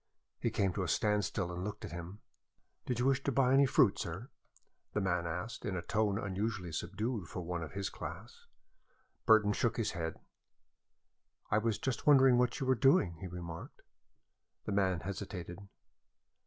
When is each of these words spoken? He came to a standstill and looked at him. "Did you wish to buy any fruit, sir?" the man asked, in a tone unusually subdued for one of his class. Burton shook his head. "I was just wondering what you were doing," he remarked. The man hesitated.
He 0.39 0.49
came 0.49 0.73
to 0.73 0.81
a 0.81 0.87
standstill 0.87 1.51
and 1.51 1.63
looked 1.63 1.85
at 1.85 1.91
him. 1.91 2.21
"Did 2.87 2.97
you 2.97 3.05
wish 3.05 3.21
to 3.23 3.31
buy 3.31 3.53
any 3.53 3.67
fruit, 3.67 3.99
sir?" 3.99 4.31
the 4.93 4.99
man 4.99 5.27
asked, 5.27 5.63
in 5.63 5.75
a 5.77 5.83
tone 5.83 6.17
unusually 6.17 6.71
subdued 6.71 7.27
for 7.27 7.43
one 7.43 7.61
of 7.61 7.73
his 7.73 7.91
class. 7.91 8.47
Burton 9.27 9.53
shook 9.53 9.77
his 9.77 9.91
head. 9.91 10.17
"I 11.51 11.59
was 11.59 11.77
just 11.77 12.07
wondering 12.07 12.39
what 12.39 12.59
you 12.59 12.65
were 12.65 12.73
doing," 12.73 13.17
he 13.17 13.27
remarked. 13.27 13.81
The 14.65 14.71
man 14.71 15.01
hesitated. 15.01 15.59